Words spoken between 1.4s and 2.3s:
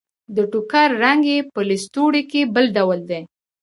په لستوڼي